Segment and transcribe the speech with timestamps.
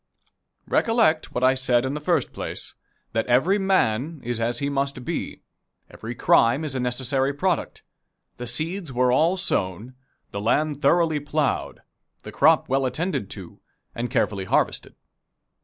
[0.67, 2.73] Recollect what I said in the first place
[3.13, 5.43] that every man is as he must be.
[5.91, 7.83] Every crime is a necessary product.
[8.37, 9.93] The seeds were all sown,
[10.31, 11.81] the land thoroughly plowed,
[12.23, 13.59] the crop well attended to,
[13.93, 14.95] and carefully harvested.